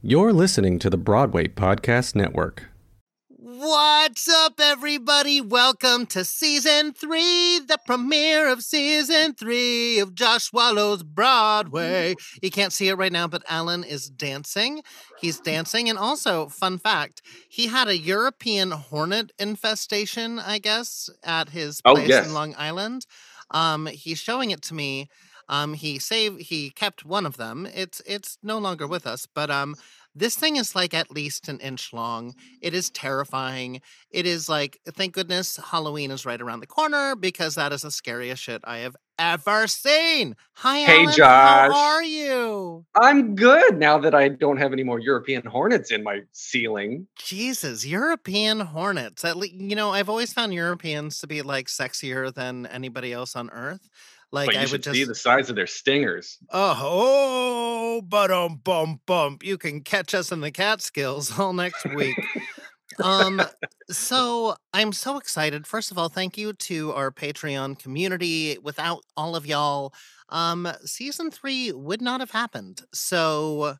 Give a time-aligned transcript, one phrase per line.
[0.00, 2.66] You're listening to the Broadway Podcast Network.
[3.28, 5.40] What's up, everybody?
[5.40, 12.14] Welcome to season three, the premiere of season three of Josh Swallow's Broadway.
[12.40, 14.82] You can't see it right now, but Alan is dancing.
[15.20, 15.88] He's dancing.
[15.88, 21.94] And also, fun fact, he had a European hornet infestation, I guess, at his Oh,
[21.94, 22.26] place yes.
[22.26, 23.06] in Long Island.
[23.50, 25.08] Um, he's showing it to me.
[25.48, 27.66] Um, he saved he kept one of them.
[27.74, 29.74] It's it's no longer with us, but um
[30.14, 32.34] this thing is like at least an inch long.
[32.60, 33.80] It is terrifying.
[34.10, 37.90] It is like, thank goodness Halloween is right around the corner because that is the
[37.90, 40.34] scariest shit I have ever seen.
[40.54, 41.14] Hi, Hey, Alan.
[41.16, 41.70] Josh.
[41.72, 42.84] How are you?
[42.94, 47.06] I'm good now that I don't have any more European hornets in my ceiling.
[47.16, 49.24] Jesus, European hornets.
[49.24, 53.36] At least, you know, I've always found Europeans to be like sexier than anybody else
[53.36, 53.88] on Earth.
[54.30, 56.38] Like I should would just see the size of their stingers.
[56.50, 59.42] Oh, oh, but um, bump, bump.
[59.42, 62.16] You can catch us in the Catskills all next week.
[63.02, 63.40] um,
[63.90, 65.66] so I'm so excited.
[65.66, 68.58] First of all, thank you to our Patreon community.
[68.62, 69.94] Without all of y'all,
[70.28, 72.82] um, season three would not have happened.
[72.92, 73.76] So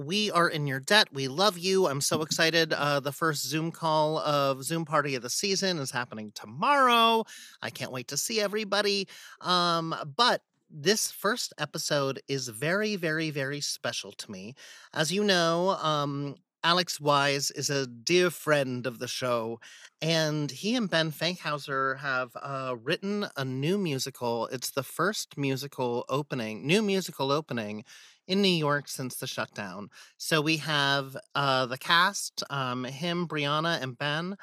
[0.00, 1.08] we are in your debt.
[1.12, 1.86] We love you.
[1.86, 2.72] I'm so excited.
[2.72, 7.24] Uh, the first Zoom call of Zoom party of the season is happening tomorrow.
[7.62, 9.08] I can't wait to see everybody.
[9.40, 14.54] Um, but this first episode is very, very, very special to me.
[14.94, 19.60] As you know, um, Alex Wyse is a dear friend of the show,
[20.02, 24.46] and he and Ben Fankhauser have uh, written a new musical.
[24.48, 27.84] It's the first musical opening, new musical opening
[28.26, 29.88] in New York since the shutdown.
[30.16, 34.36] So we have uh, the cast, um, him, Bryonha, and Ben.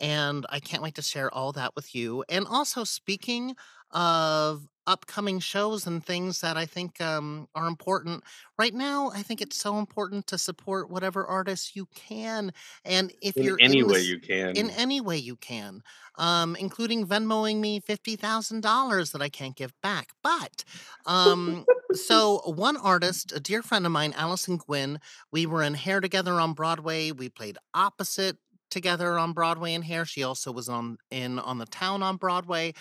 [0.00, 2.24] And I can't wait to share all that with you.
[2.28, 3.54] And also, speaking
[3.92, 8.24] of upcoming shows and things that I think um, are important.
[8.58, 12.52] Right now, I think it's so important to support whatever artists you can,
[12.84, 14.56] and if In you're any in way this- you can.
[14.56, 15.82] in any way you can,
[16.16, 20.10] um, including Venmoing me fifty thousand dollars that I can't give back.
[20.22, 20.64] But
[21.06, 21.64] um,
[21.94, 25.00] so one artist, a dear friend of mine, Allison Guinn,
[25.32, 27.10] we were in Hair together on Broadway.
[27.10, 28.36] We played opposite
[28.70, 30.04] together on Broadway in Hair.
[30.04, 32.74] She also was on in on the Town on Broadway.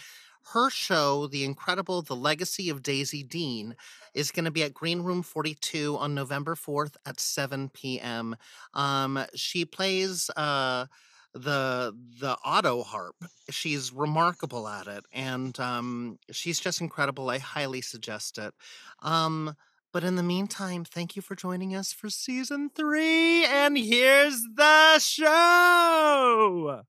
[0.51, 3.75] Her show, The Incredible The Legacy of Daisy Dean,
[4.13, 8.35] is going to be at Green Room 42 on November 4th at 7 p.m.
[8.73, 10.87] Um, she plays uh,
[11.33, 13.15] the the auto harp.
[13.49, 17.29] She's remarkable at it, and um, she's just incredible.
[17.29, 18.53] I highly suggest it.
[19.01, 19.55] Um,
[19.91, 24.99] but in the meantime, thank you for joining us for season three, and here's the
[24.99, 26.81] show.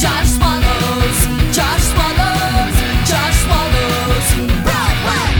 [0.00, 1.20] Josh swallows,
[1.54, 2.76] Josh swallows,
[3.08, 5.39] Josh swallows, Broadway.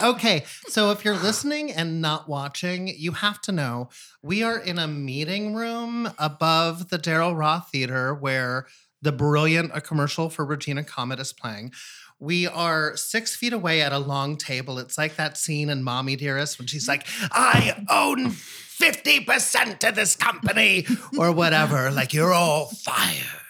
[0.00, 3.88] Okay, so if you're listening and not watching, you have to know
[4.22, 8.66] we are in a meeting room above the Daryl Roth Theater where
[9.00, 11.72] the brilliant A Commercial for Regina Comet is playing.
[12.18, 14.78] We are six feet away at a long table.
[14.78, 20.14] It's like that scene in Mommy Dearest when she's like, I own 50% of this
[20.14, 20.86] company
[21.18, 21.90] or whatever.
[21.90, 23.41] Like, you're all fired.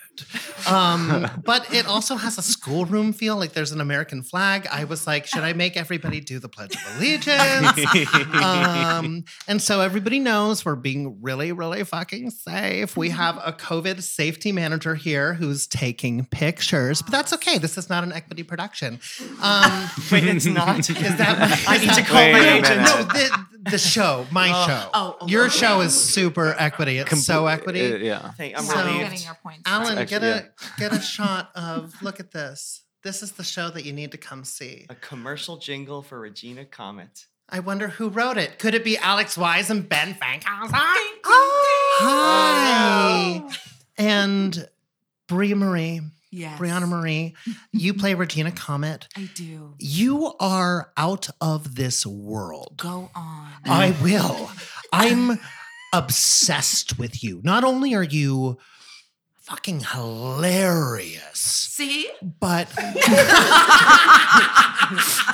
[0.68, 3.36] Um, but it also has a schoolroom feel.
[3.36, 4.66] Like there's an American flag.
[4.70, 7.78] I was like, should I make everybody do the Pledge of Allegiance?
[8.42, 12.96] um, and so everybody knows we're being really, really fucking safe.
[12.96, 17.58] We have a COVID safety manager here who's taking pictures, but that's okay.
[17.58, 19.00] This is not an equity production.
[19.42, 20.78] Um, Wait, it's not.
[20.90, 22.82] is that I need to call that- my agent.
[22.82, 24.90] No, the, the show, my show.
[24.94, 26.98] Oh, oh, Your show is super equity.
[26.98, 27.92] It's so equity.
[27.92, 28.30] Uh, yeah.
[28.32, 29.10] Thank- I'm So- I'm relieved.
[29.10, 29.62] getting your points.
[29.66, 32.82] Alan, Actually, get a get a shot of look at this.
[33.02, 34.86] This is the show that you need to come see.
[34.88, 37.26] A commercial jingle for Regina Comet.
[37.48, 38.58] I wonder who wrote it.
[38.58, 40.70] Could it be Alex Wyse and Ben Fankhauser?
[41.24, 43.42] Oh, Hi.
[43.98, 44.68] And
[45.28, 46.00] Bryonha Marie,
[46.30, 46.58] Yes.
[46.58, 47.34] Bryonha Marie,
[47.72, 49.06] you play Regina Comet.
[49.16, 49.74] I do.
[49.78, 52.74] You are out of this world.
[52.78, 53.48] Go on.
[53.66, 54.50] I will.
[54.92, 55.38] I'm
[55.92, 57.40] obsessed with you.
[57.44, 58.58] Not only are you
[59.52, 62.08] fucking hilarious, See?
[62.40, 62.68] but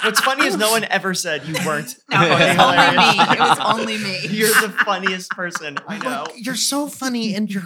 [0.02, 1.94] What's funny is no one ever said you weren't.
[2.10, 3.20] No, it was only me.
[3.20, 4.18] It was only me.
[4.36, 6.24] You're the funniest person I know.
[6.24, 7.62] Like, you're so funny and your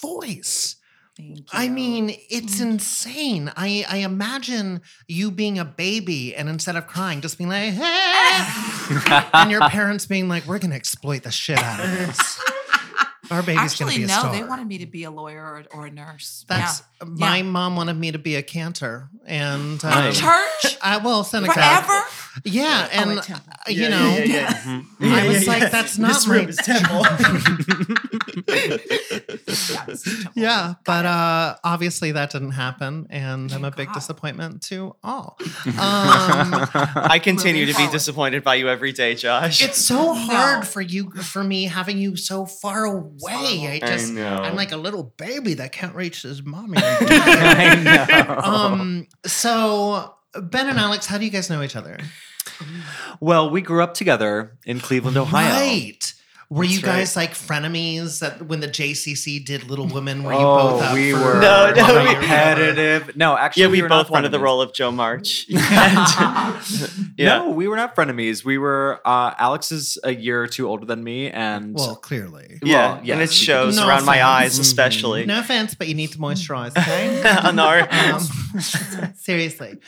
[0.00, 0.76] voice.
[1.16, 1.44] Thank you.
[1.52, 3.50] I mean, it's insane.
[3.56, 9.22] I, I imagine you being a baby and instead of crying, just being like, hey,
[9.34, 12.40] and your parents being like, we're going to exploit the shit out of this.
[13.30, 14.32] Our baby's going to Actually, be a no, star.
[14.32, 16.44] they wanted me to be a lawyer or, or a nurse.
[16.48, 17.08] That's yeah.
[17.08, 17.42] my Yeah.
[17.42, 20.18] mom wanted me to be a cantor, and um, Nice.
[20.20, 21.52] church I well, Seneca.
[21.52, 22.00] forever.
[22.44, 23.38] Yeah, Oh, and at uh,
[23.68, 27.04] you know, yeah, I was like, that's not this my room is temple.
[28.48, 30.32] Yeah, this is Temple.
[30.34, 33.94] Yeah, but uh, obviously that didn't happen, and I'm a big God.
[33.94, 35.36] disappointment to all.
[35.66, 36.66] Um,
[36.96, 37.92] I continue to be forward.
[37.92, 39.62] disappointed by you every day, Josh.
[39.62, 40.64] it's so hard No.
[40.66, 43.17] for you, for me, having you so far away.
[43.26, 44.36] I I just, know.
[44.36, 46.78] I'm like a little baby that can't reach his mommy.
[46.80, 48.34] I know.
[48.36, 51.98] um, so Ben and Alex, how do you guys know each other?
[53.20, 55.52] well, we grew up together in Cleveland, Ohio.
[55.52, 56.07] Right.
[56.50, 56.96] Were you That's right.
[57.00, 60.22] guys like frenemies that when the JCC did Little Women?
[60.22, 63.14] Were you Oh, both up we for- were No, no, we- competitive.
[63.16, 65.46] No, actually, yeah, we, were not both wanted the role of Jo March.
[65.52, 67.38] And- yeah.
[67.38, 68.44] No, we were not frenemies.
[68.44, 69.00] We were.
[69.04, 72.58] Uh, Alex is a year or two older than me, and Well, clearly.
[72.62, 73.14] Yeah, Well, yeah.
[73.14, 75.26] and it shows No around my eyes, especially.
[75.26, 77.28] No offense, but you need to moisturize, okay?
[77.46, 78.20] On our um,
[79.16, 79.78] seriously.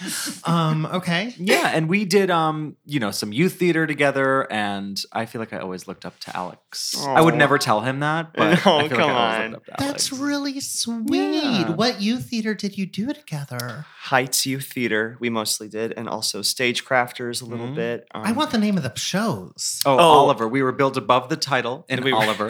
[0.45, 1.35] Um, okay.
[1.39, 5.53] yeah, and we did um, you know, some youth theater together, and I feel like
[5.55, 6.50] I always looked up to Alex.
[7.07, 9.55] I would never tell him that, but Oh, I feel come like I on.
[9.57, 10.13] up to That's Alex.
[10.13, 11.11] really sweet.
[11.11, 11.71] Yeah.
[11.73, 13.87] What youth theater did you do together?
[14.03, 17.75] Heights Youth Theater, we mostly did, and also Stagecrafters a little Mhm.
[17.75, 18.09] bit.
[18.13, 19.81] I um, want the name of the shows.
[19.85, 19.99] Oh, Oh.
[19.99, 20.49] Oliver.
[20.49, 22.49] We were built above the title in we were- Oliver.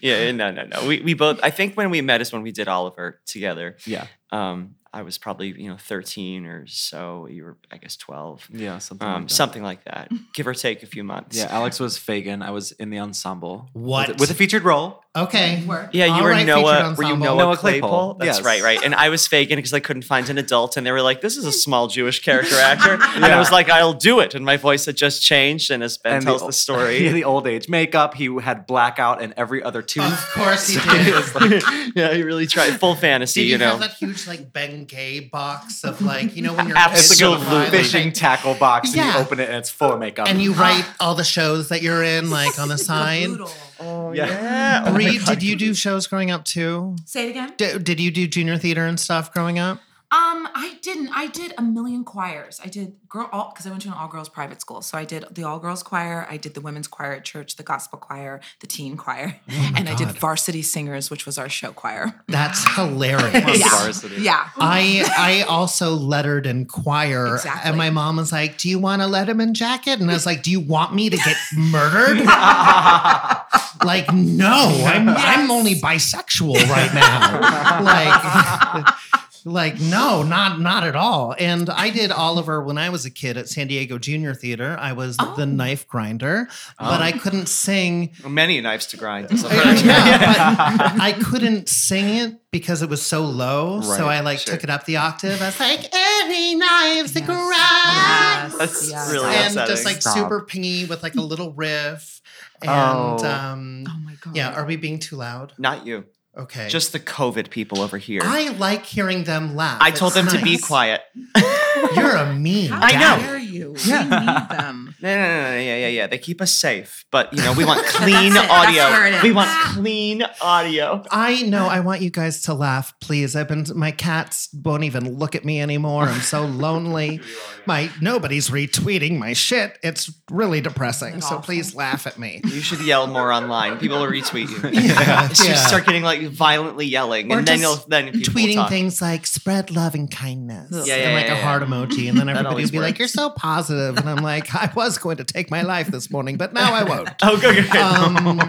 [0.00, 0.86] yeah, no, no, no.
[0.86, 1.38] We we both.
[1.42, 3.76] I think when we met is when we did Oliver together.
[3.86, 7.26] yeah, Um, I was probably you know thirteen or so.
[7.30, 8.48] You were, I guess, twelve.
[8.52, 9.06] yeah, something.
[9.06, 9.34] Um, like that.
[9.34, 11.36] something like that, give or take a few months.
[11.36, 12.42] Yeah, Alex was Fagin.
[12.42, 13.68] I was in the ensemble.
[13.74, 14.08] What?
[14.08, 15.02] With, with a featured role.
[15.16, 15.64] Okay.
[15.66, 15.90] Work.
[15.94, 16.94] Yeah, you All were right, Noah.
[16.96, 17.16] Were you.
[17.16, 17.80] Noah, Noah Claypole?
[17.80, 18.44] Claypole, That's yes.
[18.44, 18.80] right, right.
[18.84, 21.36] And I was Fagin because I couldn't find an adult, and they were like, "This
[21.36, 24.56] is a small Jewish character actor," and I was like, "I'll do it." And my
[24.56, 27.68] voice had just changed, and as Ben And tells the, the, story, the old age
[27.68, 28.14] makeup.
[28.14, 30.04] He had blackout and every other tooth.
[30.12, 31.06] Of course you So did.
[31.08, 33.40] it was like- yeah, he really tried full fantasy.
[33.40, 36.52] Did you, you know, have that huge like Ben Gay box of like you know
[36.54, 37.70] when you're it's like a Absolutely.
[37.78, 39.14] fishing tackle box, and Yeah.
[39.14, 40.28] you open it and it's full of makeup.
[40.28, 43.26] and you write all the shows that you're in like on the side.
[43.28, 43.50] Brutal.
[43.80, 44.26] oh Yeah.
[44.26, 44.82] yeah.
[44.86, 45.26] Oh my Bree, God.
[45.26, 46.96] did you do shows growing up too?
[47.04, 47.52] Say it again.
[47.56, 49.80] D- did you do junior theater and stuff growing up?
[50.10, 51.10] Um, I didn't.
[51.14, 52.60] I did a million choirs.
[52.64, 54.80] I did girl all because I went to an all girls private school.
[54.80, 56.26] So I did the all girls choir.
[56.30, 59.38] I did the women's choir at church, the gospel choir, the teen choir,
[59.76, 62.14] and I did varsity singers, which was our show choir.
[62.26, 63.58] That's hilarious.
[63.60, 63.68] Yeah.
[63.68, 64.22] Varsity.
[64.22, 64.48] Yeah.
[64.56, 67.68] I I also lettered in choir, Exactly.
[67.68, 70.42] and my mom was like, "Do you want a Letterman jacket?" And I was like,
[70.42, 72.20] "Do you want me to get murdered?"
[73.84, 77.82] like, no, I'm I'm only bisexual right now.
[77.82, 78.86] like,
[79.48, 81.34] like no, not not at all.
[81.38, 84.76] And I did Oliver when I was a kid at San Diego Junior Theater.
[84.78, 85.34] I was Oh.
[85.36, 86.48] the knife grinder,
[86.78, 88.12] but I couldn't sing.
[88.26, 89.28] Many knives to grind.
[89.32, 93.80] yeah, but I couldn't sing it because it was so low.
[93.80, 94.54] so I like sure.
[94.54, 95.40] took it up the octave.
[95.42, 97.42] I was like, any knives to grind.
[97.52, 98.56] Yes.
[98.58, 99.12] That's Yes.
[99.12, 99.70] really And upsetting.
[99.74, 100.14] just like Stop.
[100.16, 102.20] super pingy with like a little riff.
[102.62, 103.18] And Oh.
[103.24, 104.36] um Oh my god.
[104.36, 105.52] yeah, are we being too loud?
[105.58, 106.04] Not you.
[106.36, 106.68] Okay.
[106.68, 108.20] Just the COVID people over here.
[108.24, 109.78] I like hearing them laugh.
[109.80, 111.00] I told It's them to be quiet.
[111.96, 112.70] You're a mean.
[112.72, 113.38] I know.
[113.58, 113.72] Dare you?
[113.72, 114.94] We need them.
[115.00, 116.06] No, no, no, no, yeah, yeah, yeah.
[116.06, 118.48] They keep us safe, but you know we want clean That's it.
[118.48, 118.82] That's audio.
[118.84, 121.02] where it We want clean audio.
[121.10, 121.66] I know.
[121.66, 123.36] I want you guys to laugh, please.
[123.36, 123.64] I've been.
[123.74, 126.04] My cats won't even look at me anymore.
[126.04, 127.20] I'm so lonely.
[127.66, 129.78] My nobody's retweeting my shit.
[129.82, 131.08] It's really depressing.
[131.10, 131.42] Isn't So awful?
[131.42, 132.40] please laugh at me.
[132.44, 133.78] You should yell more online.
[133.78, 134.70] People will retweet you.
[134.80, 135.56] Yeah, So you yeah.
[135.56, 138.68] start getting like violently yelling, Or and then you'll just then people will tweeting talk.
[138.70, 142.18] things like "spread love and kindness" Yeah, yeah, and like yeah, a heart emoji, and
[142.18, 142.98] then everybody always would be like, works.
[143.00, 146.36] "You're so positive," and I'm like, "I was going to take my life this morning,
[146.42, 147.80] but now I won't." Oh, good, good, good.
[147.82, 148.40] Um,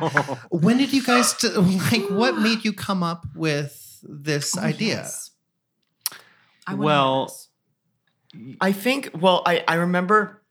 [0.65, 2.06] when did you guys t- like?
[2.22, 4.96] What made you come up with this Oh, idea?
[5.03, 5.32] yes.
[6.68, 7.32] I Well.
[8.62, 9.10] I think.
[9.24, 10.44] Well, I I remember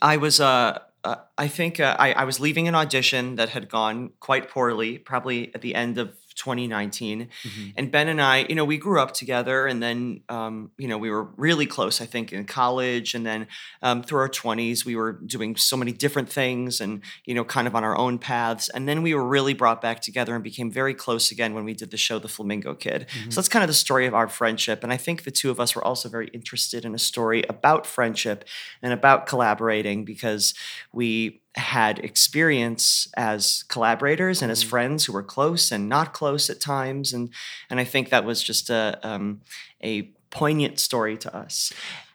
[0.00, 0.78] I was uh.
[1.02, 4.98] Uh, I think uh, I, I was leaving an audition that had gone quite poorly,
[4.98, 7.28] probably at the end of 2019.
[7.44, 7.72] Mhm.
[7.76, 10.98] And Ben and I, you know, we grew up together, and then, um, you know,
[10.98, 12.00] we were really close.
[12.00, 13.46] I think in college, and then
[13.82, 17.66] um, through our 20s, we were doing so many different things, and you know, kind
[17.68, 18.68] of on our own paths.
[18.70, 21.74] And then we were really brought back together and became very close again when we
[21.74, 23.06] did the show, The Flamingo Kid.
[23.28, 24.82] So that's kind of the story of our friendship.
[24.82, 27.86] And I think the two of us were also very interested in a story about
[27.86, 28.44] friendship
[28.82, 30.54] and about collaborating because
[30.92, 36.60] we had experience as collaborators and as friends who were close and not close at
[36.60, 37.30] times, and
[37.68, 39.40] and I think that was just a um,
[39.82, 41.72] a poignant story to us.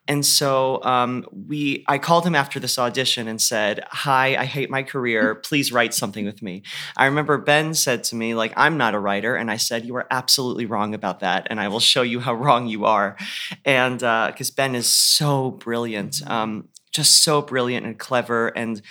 [0.08, 4.70] And so um, we, I called him after this audition and said, "Hi, I hate
[4.70, 5.36] my career.
[5.44, 6.64] Please write something with me."
[6.96, 9.96] I remember Ben said to me, "Like I'm not a writer," and I said, "You
[9.96, 13.18] are absolutely wrong about that, and I will show you how wrong you are."
[13.64, 18.82] And because Ben is so brilliant, um, just so brilliant and clever and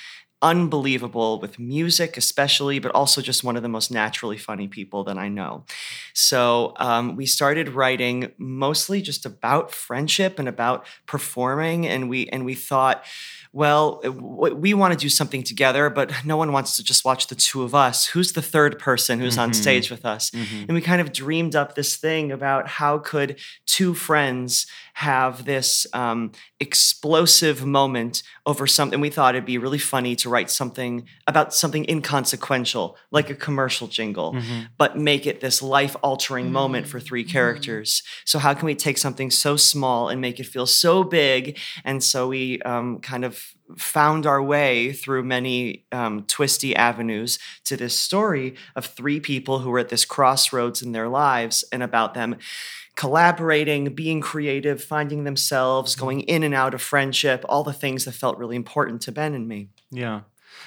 [0.45, 5.17] unbelievable with music, especially, but also just one of the most naturally funny people that
[5.17, 5.65] I know.
[6.13, 12.45] So um, we started writing mostly just about friendship and about performing, and we and
[12.45, 13.05] we thought
[13.55, 17.37] well, we want to do something together, but no one wants to just watch the
[17.37, 18.07] two of us.
[18.07, 19.43] Who's the third person who's mm-hmm.
[19.43, 20.31] on stage with us?
[20.31, 20.63] Mm-hmm.
[20.63, 25.87] And we kind of dreamed up this thing about how could two friends have this
[25.93, 29.01] um, explosive moment over something.
[29.01, 33.89] We thought it'd be really funny to write something about something inconsequential, like a commercial
[33.89, 34.67] jingle, mm-hmm.
[34.79, 36.55] but make it this life altering mm-hmm.
[36.55, 37.33] moment for three mm-hmm.
[37.33, 38.03] characters.
[38.25, 41.59] So, how can we take something so small and make it feel so big?
[41.85, 43.43] And so we um, kind of
[43.77, 49.71] found our way through many um, twisty avenues to this story of three people who
[49.71, 52.37] were at this crossroads in their lives and about them
[52.97, 56.05] collaborating, being creative, finding themselves, mm-hmm.
[56.05, 59.35] going in and out of friendship, all the things that felt really important to Ben
[59.35, 59.69] and me.
[59.91, 60.21] Yeah.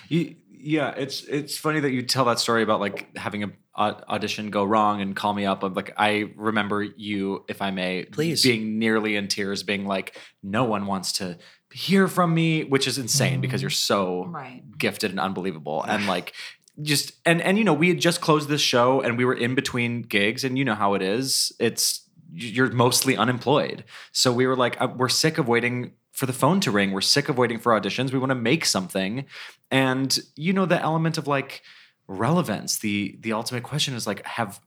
[0.10, 4.50] You, yeah, it's it's funny that you tell that story about like having a audition
[4.50, 5.64] go wrong and call me up.
[5.64, 10.18] I'm like, I remember you, if I may, please, being nearly in tears, being like,
[10.42, 11.38] no one wants to
[11.72, 14.64] hear from me, which is insane because you're so right.
[14.78, 16.34] gifted and unbelievable, and like
[16.82, 19.56] just and and you know we had just closed this show and we were in
[19.56, 21.52] between gigs, and you know how it is.
[21.60, 23.84] It's you're mostly unemployed.
[24.12, 26.92] So we were like, uh, we're sick of waiting for the phone to ring.
[26.92, 28.12] We're sick of waiting for auditions.
[28.12, 29.26] We want to make something.
[29.72, 31.62] And you know, the element of like
[32.08, 34.60] relevance, the the ultimate question is like, have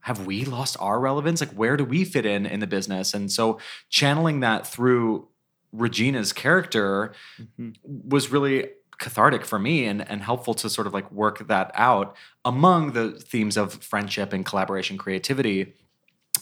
[0.00, 1.40] have we lost our relevance?
[1.40, 3.14] Like, where do we fit in in the business?
[3.14, 3.58] And so
[3.90, 5.28] channeling that through
[5.72, 7.70] Regina's character mm-hmm.
[7.84, 12.16] was really cathartic for me and, and helpful to sort of like work that out
[12.44, 15.72] among the themes of friendship and collaboration creativity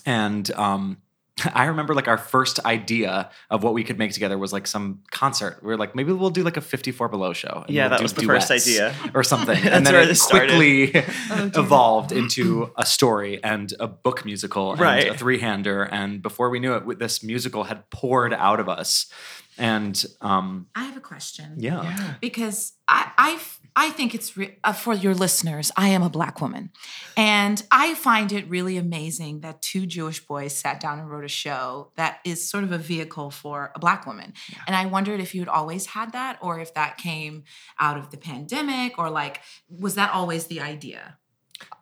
[0.06, 0.98] and um,
[1.54, 5.02] I remember like our first idea of what we could make together was like some
[5.10, 5.58] concert.
[5.62, 7.64] We were like, maybe we'll do like a 54 Below show.
[7.68, 8.94] Yeah, we'll that was the first idea.
[9.14, 9.56] Or something.
[9.66, 15.08] and then it quickly oh, evolved into a story and a book musical and right.
[15.08, 15.82] a three hander.
[15.84, 19.06] And before we knew it, this musical had poured out of us.
[19.58, 21.54] And um, I have a question.
[21.56, 21.82] Yeah.
[21.82, 22.14] yeah.
[22.20, 23.40] Because I, I
[23.78, 25.70] I think it's re- uh, for your listeners.
[25.76, 26.70] I am a black woman,
[27.16, 31.28] and I find it really amazing that two Jewish boys sat down and wrote a
[31.28, 34.32] show that is sort of a vehicle for a black woman.
[34.50, 34.58] Yeah.
[34.66, 37.44] And I wondered if you'd always had that, or if that came
[37.78, 41.18] out of the pandemic, or like was that always the idea?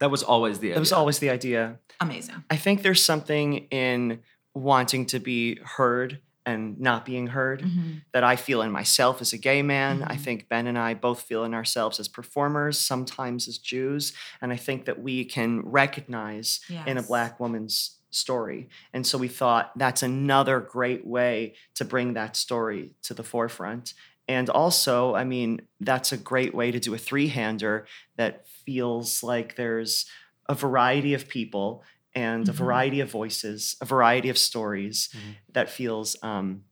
[0.00, 0.75] That was always the idea.
[0.75, 1.78] That was always the idea.
[2.00, 2.45] Amazing.
[2.50, 4.21] I think there's something in
[4.54, 7.93] wanting to be heard and not being heard mm-hmm.
[8.13, 10.01] that I feel in myself as a gay man.
[10.01, 10.13] Mm-hmm.
[10.13, 14.13] I think Ben and I both feel in ourselves as performers, sometimes as Jews.
[14.43, 16.87] And I think that we can recognize yes.
[16.87, 18.69] in a black woman's story.
[18.93, 23.95] And so we thought that's another great way to bring that story to the forefront.
[24.29, 27.87] And also, I mean, that's a great way to do a three hander
[28.17, 30.07] that feels like there's
[30.49, 31.83] a variety of people
[32.14, 32.50] and mm-hmm.
[32.50, 35.33] a variety of voices, a variety of stories mm-hmm.
[35.52, 36.62] that feels um,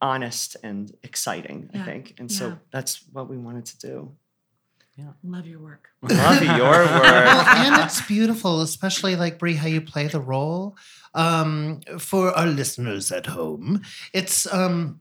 [0.00, 1.82] honest and exciting, yeah.
[1.82, 2.14] I think.
[2.18, 2.36] And yeah.
[2.36, 4.12] so that's what we wanted to do.
[4.96, 5.12] Yeah.
[5.22, 5.88] Love your work.
[6.02, 6.90] Love your work.
[6.90, 10.76] Well, and it's beautiful, especially like Brie, how you play the role.
[11.14, 13.82] Um, for our listeners at home,
[14.12, 15.00] it's um,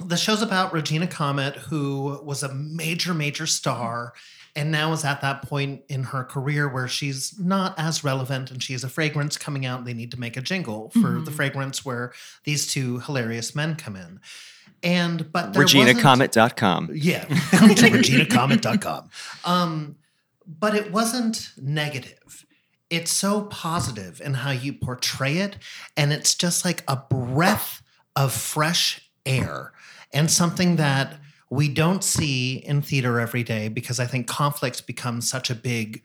[0.00, 4.14] the show's about Regina Comet, who was a major, major star
[4.56, 8.62] and now is at that point in her career where she's not as relevant and
[8.62, 11.24] she has a fragrance coming out they need to make a jingle for mm-hmm.
[11.24, 12.12] the fragrance where
[12.44, 14.18] these two hilarious men come in.
[14.82, 19.10] And but reginacomet.com yeah come to reginacomet.com
[19.44, 19.96] um,
[20.46, 22.46] but it wasn't negative.
[22.88, 25.58] It's so positive in how you portray it
[25.96, 27.82] and it's just like a breath
[28.14, 29.72] of fresh air
[30.12, 31.18] and something that
[31.50, 36.02] we don't see in theater every day because I think conflict becomes such a big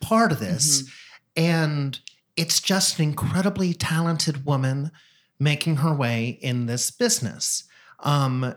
[0.00, 0.82] part of this.
[0.82, 1.42] Mm-hmm.
[1.44, 2.00] And
[2.36, 4.90] it's just an incredibly talented woman
[5.38, 7.64] making her way in this business
[8.00, 8.54] um,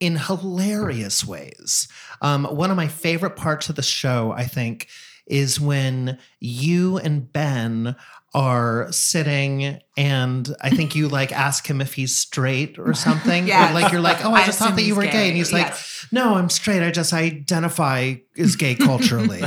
[0.00, 1.88] in hilarious ways.
[2.22, 4.88] Um, one of my favorite parts of the show, I think,
[5.26, 7.96] is when you and Ben
[8.36, 13.46] are sitting and I think you like ask him if he's straight or something.
[13.46, 13.70] Yes.
[13.70, 15.10] Or like you're like, oh, I, I just thought that you were gay.
[15.10, 15.28] gay.
[15.28, 15.74] And he's like,
[16.12, 16.82] no, I'm straight.
[16.82, 19.42] I just identify as gay culturally.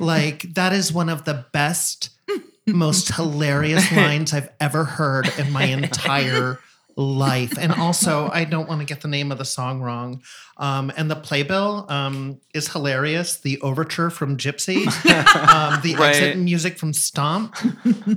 [0.00, 2.10] like that is one of the best,
[2.66, 6.58] most hilarious lines I've ever heard in my entire
[6.96, 7.56] life.
[7.58, 10.22] And also, I don't want to get the name of the song wrong.
[10.58, 13.40] Um, and the playbill um, is hilarious.
[13.40, 14.86] The overture from Gypsy,
[15.48, 16.10] um, the Right.
[16.14, 17.56] exit music from Stomp.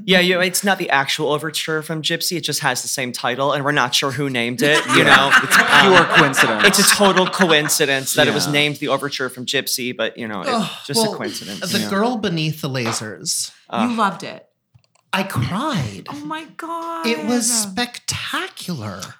[0.05, 2.37] Yeah, you, it's not the actual overture from Gypsy.
[2.37, 4.85] It just has the same title, and we're not sure who named it.
[4.87, 6.63] You know, It's pure coincidence.
[6.65, 10.41] It's a total coincidence that it was named the overture from Gypsy, but you know,
[10.41, 11.71] it's just well, a coincidence.
[11.71, 11.89] The yeah.
[11.89, 13.51] girl beneath the lasers.
[13.69, 14.45] Uh, you loved it.
[15.15, 16.07] I cried.
[16.09, 17.07] Oh my god.
[17.07, 18.04] It was spectacular.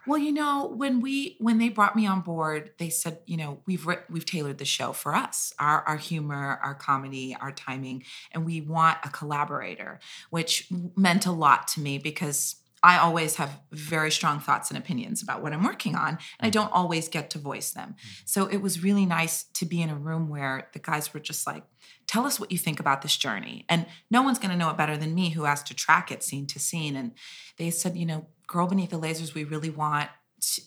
[0.08, 3.60] Well, you know, when we when they brought me on board, they said, you know,
[3.66, 8.46] we've we've tailored the show for us, our our humor, our comedy, our timing, and
[8.46, 12.56] we want a collaborator, which meant a lot to me because
[12.86, 16.52] I always have very strong thoughts and opinions about what I'm working on, and I
[16.52, 17.96] don't always get to voice them.
[18.26, 21.48] So it was really nice to be in a room where the guys were just
[21.48, 21.64] like,
[22.06, 23.66] tell us what you think about this journey.
[23.68, 26.22] And no one's going to know it better than me who has to track it
[26.22, 26.96] scene to scene.
[26.96, 27.14] And
[27.58, 30.12] they said, you know, Girl Beneath the Lasers, we really want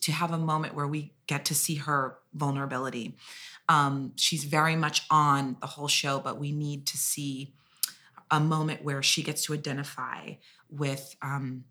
[0.01, 3.17] to have a moment where we get to see her vulnerability.
[3.69, 7.55] Um, she's very much on the whole show, but we need to see
[8.29, 10.33] a moment where she gets to identify
[10.69, 11.63] with um,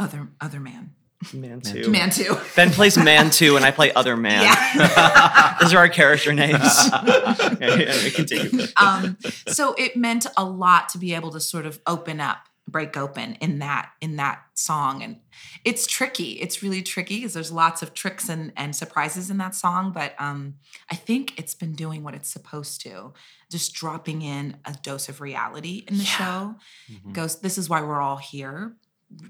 [0.00, 0.94] other other man,
[1.32, 1.90] Man too.
[1.90, 2.36] man too.
[2.56, 4.42] Ben plays Man too, and I play Other Man.
[4.42, 5.56] Yeah.
[5.60, 6.58] Those are our character names.
[6.94, 8.66] okay, anyway, continue.
[8.76, 9.16] um,
[9.48, 12.38] so it meant a lot to be able to sort of open up
[12.68, 15.16] break open in that in that song and
[15.64, 19.56] it's tricky it's really tricky because there's lots of tricks and and surprises in that
[19.56, 20.54] song but um
[20.88, 23.12] i think it's been doing what it's supposed to
[23.50, 26.54] just dropping in a dose of reality in the show
[26.92, 27.12] Mhm.
[27.12, 28.76] goes this is why we're all here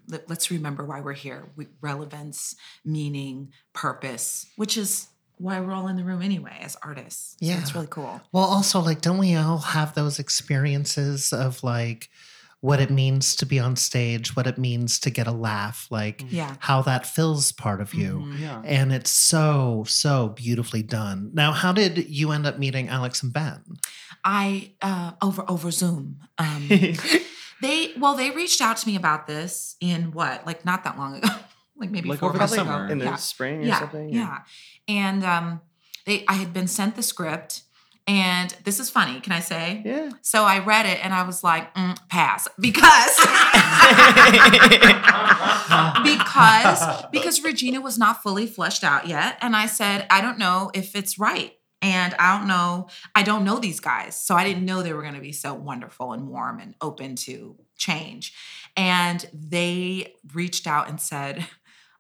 [0.09, 5.09] Let- let's remember why we're here we, relevance meaning purpose which is
[5.39, 7.75] why we're all in the room anyway as artists so it's Yeah.
[7.75, 12.11] really cool Well, also, like, don't we all have those experiences of like
[12.63, 16.23] what it means to be on stage, what it means to get a laugh, like
[16.29, 18.19] yeah how that fills part of you?
[18.21, 18.39] Mhm.
[18.39, 18.61] Yeah.
[18.67, 21.31] And it's so, so beautifully done.
[21.33, 23.63] Now, how did you end up meeting Alex and Ben?
[24.25, 26.19] I uh, over over Zoom.
[26.37, 26.69] Um,
[27.63, 31.17] they well, they reached out to me about this in what, like not that long
[31.17, 31.29] ago,
[31.77, 32.65] like maybe Like four over the months ago.
[32.65, 32.89] summer.
[32.89, 33.17] in the yeah.
[33.17, 34.09] spring or yeah, something.
[34.11, 34.39] yeah.
[34.89, 35.61] And um,
[36.07, 37.63] they, I had been sent the script,
[38.07, 39.21] and this is funny.
[39.21, 39.83] Can I say?
[39.85, 40.11] Yeah.
[40.23, 43.17] So I read it, and I was like, mm, pass, because
[46.03, 50.71] because because Regina was not fully fleshed out yet, and I said, I don't know
[50.75, 51.53] if it's right.
[51.83, 54.15] And I don't know, I don't know these guys.
[54.15, 57.17] So I didn't know they were going to be so wonderful and warm and open
[57.17, 58.35] to change.
[58.77, 61.47] And they reached out and said,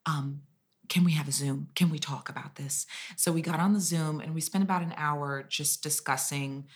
[0.06, 0.42] um,
[0.88, 1.68] can we have a Zoom?
[1.74, 2.84] Can we talk about this?
[3.16, 6.66] So we got on the Zoom and we spent about an hour just discussing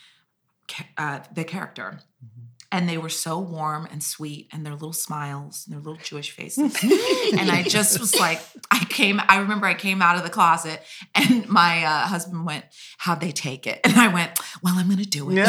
[0.97, 1.99] uh, the character.
[2.75, 6.31] And they were so warm and sweet, and their little smiles and their little Jewish
[6.31, 6.75] faces.
[6.83, 10.81] and I just was like, I came, I remember I came out of the closet,
[11.15, 12.65] and my uh, husband went,
[12.97, 13.79] How'd they take it?
[13.85, 15.35] And I went, Well, I'm going to do it.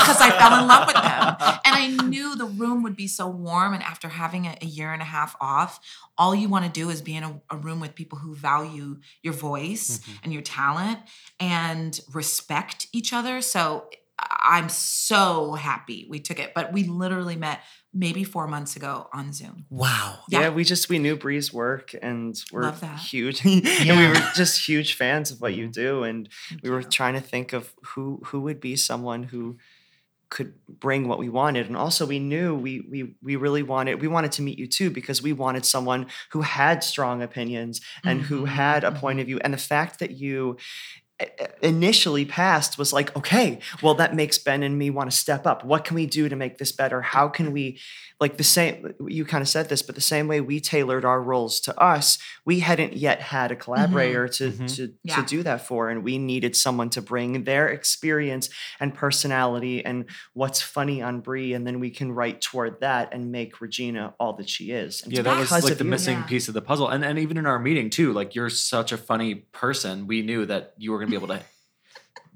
[0.00, 1.60] Because I fell in love with them.
[1.64, 3.74] And I knew the room would be so warm.
[3.74, 5.80] And after having a, a year and a half off,
[6.16, 8.98] all you want to do is be in a, a room with people who value
[9.22, 11.00] your voice and your talent
[11.40, 13.40] and respect each other.
[13.40, 13.88] So
[14.28, 16.52] I'm so happy we took it.
[16.54, 17.60] But we literally met
[17.92, 19.64] maybe four months ago on Zoom.
[19.70, 20.20] Wow.
[20.28, 20.40] Yeah.
[20.40, 20.48] Yeah.
[20.50, 22.98] we just we knew Bree's work and we're Love that.
[22.98, 26.80] huge and we were just huge fans of what you do and Thank we were
[26.80, 26.88] you.
[26.88, 29.56] trying to think of who who would be someone who
[30.28, 34.06] could bring what we wanted and also we knew we we we really wanted we
[34.06, 38.42] wanted to meet you too because we wanted someone who had strong opinions and who
[38.42, 41.09] Mhm, had a point of view and the fact that you i- i-
[41.62, 45.64] initially passed was like okay well that makes ben and me want to step up.
[45.64, 47.00] What can we do to make this better?
[47.02, 47.78] How can we
[48.20, 51.22] like the same you kind of said this but the same way we tailored our
[51.22, 54.76] roles to us we hadn't yet had a collaborator to Mhm.
[54.76, 55.16] to Yeah.
[55.16, 60.04] to do that for and we needed someone to bring their experience and personality and
[60.34, 64.34] what's funny on Brie and then we can write toward that and make Regina all
[64.34, 65.90] that she is and Yeah, that was like the you.
[65.90, 66.24] missing Yeah.
[66.26, 66.88] piece of the puzzle.
[66.88, 70.06] And and even in our meeting too, like you're such a funny person.
[70.06, 71.40] We knew that you were gonna be able to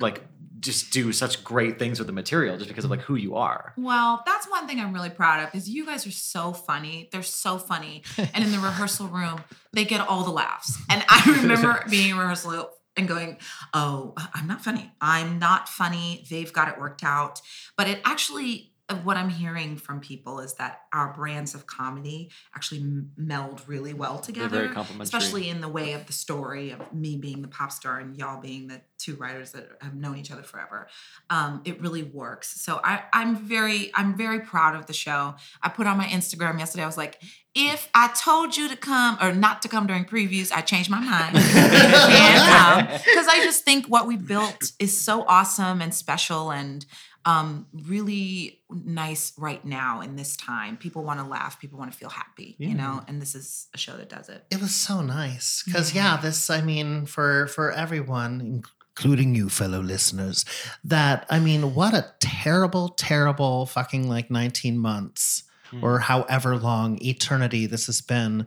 [0.00, 0.22] like
[0.64, 3.74] just do such great things with the material just because of like who you are.
[3.76, 7.08] Well, that's one thing I'm really proud of is you guys are so funny.
[7.12, 8.02] They're so funny.
[8.16, 10.78] And in the rehearsal room, they get all the laughs.
[10.90, 13.38] And I remember being in rehearsal and going,
[13.74, 14.92] "Oh, I'm not funny.
[15.00, 16.24] I'm not funny.
[16.30, 17.40] They've got it worked out."
[17.76, 22.84] But it actually what I'm hearing from people is that our brands of comedy actually
[23.16, 25.04] meld really well together very complimentary.
[25.04, 28.40] especially in the way of the story of me being the pop star and y'all
[28.40, 30.88] being the two writers that have known each other forever.
[31.30, 32.48] Um, it really works.
[32.64, 35.20] So I, i'm very i'm very proud of the show.
[35.62, 37.14] I put on my instagram yesterday i was like
[37.54, 41.00] if i told you to come or not to come during previews i changed my
[41.00, 41.34] mind.
[43.04, 46.84] Because i just think what we built is so awesome and special and
[47.26, 50.76] um, really nice right now in this time.
[50.76, 53.78] People want to laugh people want to feel happy you know and this is a
[53.78, 54.44] show that does it.
[54.50, 55.62] It was so nice.
[55.64, 56.16] Because Yeah.
[56.16, 58.62] yeah, this I mean for for everyone,
[58.96, 60.44] including you, fellow listeners,
[60.84, 65.82] that I mean, what a terrible, terrible fucking like nineteen months Hmm.
[65.82, 68.46] or however long eternity this has been.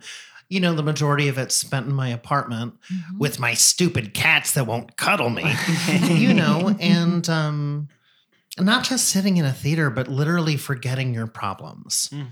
[0.49, 3.17] You know, the majority of it spent in my apartment Mm-hmm.
[3.17, 5.51] with my stupid cats that won't cuddle me.
[6.09, 7.87] you know, and um
[8.59, 12.09] not just sitting in a theater, but literally forgetting your problems.
[12.13, 12.27] Mm.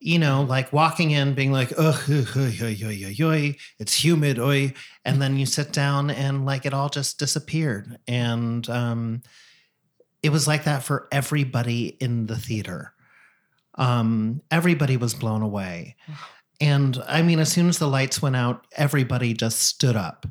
[0.00, 4.38] You know, like walking in, being like, "Ugh, ugh, ugh, ugh, ugh, ugh, it's humid,
[4.38, 4.72] oi,"
[5.04, 7.98] and then you sit down and like it all just disappeared.
[8.06, 9.22] And um,
[10.22, 12.92] it was like that for everybody in the theater.
[13.76, 15.96] Um, everybody was blown away.
[16.60, 20.26] And I mean, as soon as the lights went out, everybody just stood up.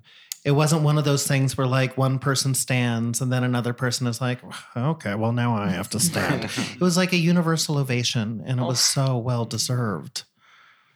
[0.48, 4.08] It wasn't one of those things where like one person stands and then another person
[4.08, 4.40] is like,
[4.78, 6.46] okay, well, now I have to stand.
[6.76, 10.24] it was like a universal ovation and it was so well deserved.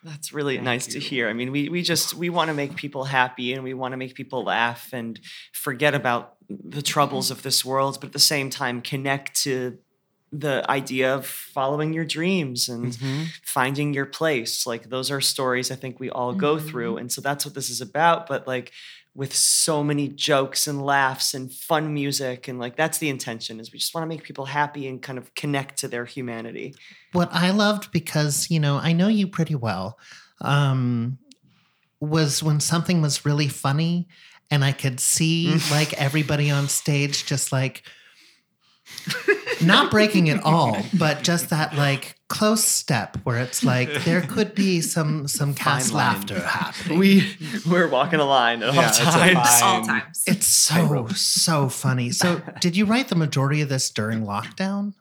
[0.04, 1.28] That's really nice to hear.
[1.28, 3.98] I mean, we we just we want to make people happy and we want to
[3.98, 5.20] make people laugh and
[5.52, 9.78] forget about the troubles of this world, but at the same time connect to
[10.32, 13.28] the idea of following your dreams and Mhm.
[13.44, 14.66] finding your place.
[14.66, 17.70] Like those are stories I think we all go through, and so that's what this
[17.70, 18.28] is about.
[18.28, 18.72] But like
[19.13, 23.71] with so many jokes and laughs and fun music, and like that's the intention is
[23.71, 26.74] we just want to make people happy and kind of connect to their humanity.
[27.12, 30.00] What I loved, because, you know, I know you pretty well,
[30.39, 31.17] um,
[32.00, 34.08] was when something was really funny
[34.50, 37.84] and I could see like everybody on stage just like
[39.65, 44.56] not breaking at all, but just that like close step where it's like there could
[44.56, 46.13] be some some cast line.
[46.15, 47.00] laughter happening.
[47.00, 47.36] We
[47.69, 49.50] we're walking a line at all Yeah, it's a times.
[49.60, 52.12] fine- all times It's so so funny.
[52.12, 54.93] So, did you write the majority of this during lockdown?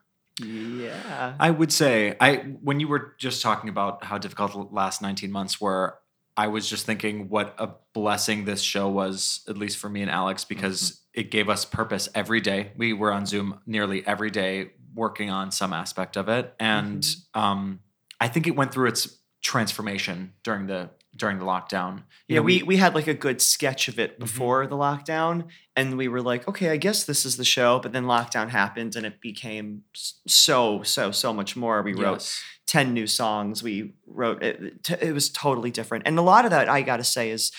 [0.43, 1.35] Yeah.
[1.39, 5.31] I would say I when you were just talking about how difficult the last 19
[5.31, 5.99] months were,
[6.41, 10.11] I was just thinking what a blessing this show was, at least for me and
[10.11, 10.55] Alex, mm-hmm.
[10.55, 12.73] because it gave us purpose every day.
[12.79, 16.55] We were on Zoom nearly every day working on some aspect of it.
[16.59, 17.39] And mm-hmm.
[17.39, 17.81] um,
[18.19, 22.05] I think it went through its transformation during the during the lockdown.
[22.27, 24.21] You Yeah, know, we, we had like a good sketch of it mm-hmm.
[24.21, 27.81] before the lockdown, and we were like, okay, I guess this is the show.
[27.81, 31.83] But then lockdown happened, and it became so so so much more.
[31.83, 32.43] We wrote Yes.
[32.71, 33.65] Ten new songs.
[33.65, 34.89] We wrote it.
[35.03, 37.51] It was totally different, and a lot of that I got to say is.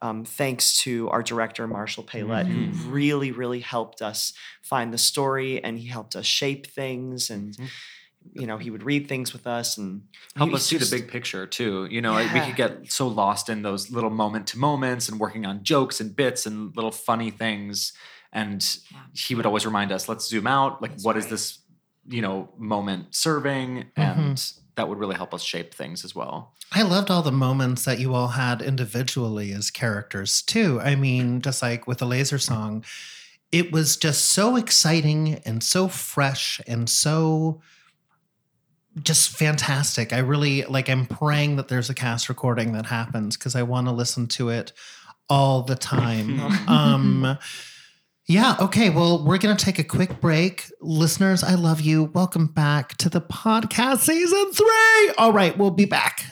[0.00, 2.72] Um, thanks to our director Marshall Pailet, Mhm.
[2.72, 7.56] who really, really helped us find the story, and he helped us shape things, and
[7.56, 7.68] Mhm.
[8.32, 10.02] you know he would read things with us and
[10.36, 11.88] help he us see just- the big picture too.
[11.90, 15.44] You know, we could get so lost in those little moment to moments and working
[15.44, 17.92] on jokes and bits and little funny things.
[18.32, 18.98] And Yeah.
[19.14, 20.80] he would always remind us, let's zoom out.
[20.80, 21.30] Like, That's what is right.
[21.30, 21.58] this,
[22.08, 23.86] you know, moment serving?
[23.96, 24.42] And
[24.76, 26.54] that would really help us shape things as well.
[26.72, 30.80] I loved all the moments that you all had individually as characters too.
[30.82, 32.84] I mean, just like with the laser song,
[33.50, 37.62] it was just so exciting and so fresh and so
[39.02, 40.12] just fantastic.
[40.12, 43.86] I really like I'm praying that there's a cast recording that happens because I want
[43.86, 44.72] to listen to it
[45.30, 46.40] all the time.
[46.68, 47.38] um
[48.28, 48.90] yeah, okay.
[48.90, 50.70] Well, we're going to take a quick break.
[50.82, 52.04] Listeners, I love you.
[52.04, 55.14] Welcome back to the podcast season 3.
[55.16, 56.24] All right, we'll be back.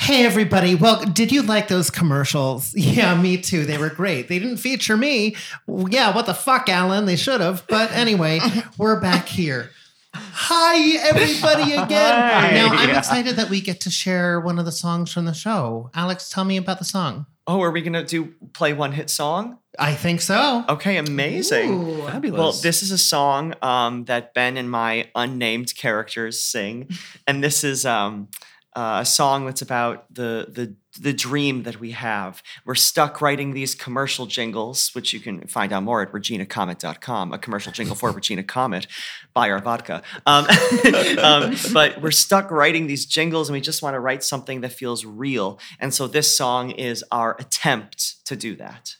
[0.00, 0.74] Hey everybody.
[0.74, 2.74] Well, did you like those commercials?
[2.74, 3.66] Yeah, me too.
[3.66, 4.28] They were great.
[4.28, 5.36] They didn't feature me.
[5.68, 7.04] Yeah, what the fuck, Alan?
[7.04, 7.66] They should have.
[7.68, 8.40] But anyway,
[8.78, 9.70] we're back here.
[10.14, 12.14] Hi everybody again.
[12.14, 12.50] Hi.
[12.52, 12.98] Now, I'm Yeah.
[12.98, 15.90] excited that we get to share one of the songs from the show.
[15.94, 17.26] Alex, tell me about the song.
[17.46, 20.64] oh are we gonna do play one hit song I think so.
[20.68, 22.06] okay amazing Ooh.
[22.06, 22.38] Fabulous.
[22.38, 26.88] Well, this is a song um, that Ben and my unnamed characters sing,
[27.26, 28.28] and this is um,
[28.76, 32.42] uh, a song that's about the the the dream that we have.
[32.64, 37.32] We're stuck writing these commercial jingles, which you can find out more at reginacomet.com.
[37.32, 38.86] A commercial jingle for Regina Comet,
[39.32, 40.02] buy our vodka.
[40.26, 40.46] Um,
[41.18, 44.72] um, but we're stuck writing these jingles, and we just want to write something that
[44.72, 45.58] feels real.
[45.78, 48.96] And so this song is our attempt to do that.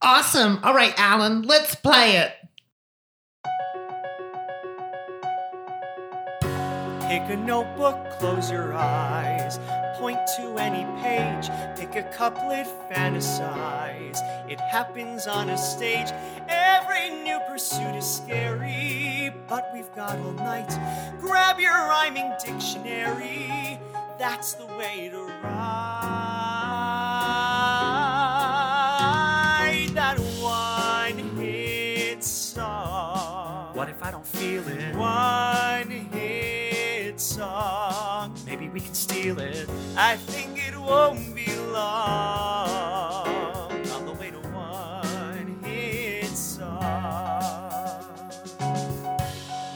[0.00, 0.58] Awesome.
[0.64, 2.32] All right, Alan, let's play it.
[7.12, 9.58] Pick a notebook, close your eyes.
[9.98, 14.18] Point to any page, pick a couplet, fantasize.
[14.50, 16.08] It happens on a stage.
[16.48, 20.70] Every new pursuit is scary, but we've got all night.
[21.20, 23.78] Grab your rhyming dictionary.
[24.18, 25.52] That's the way to write
[29.92, 33.74] that one hit song.
[33.74, 34.94] What if I don't feel it?
[37.22, 38.34] Song.
[38.46, 39.68] Maybe we can steal it.
[39.96, 43.28] I think it won't be long
[43.90, 48.04] on the way to one hit song.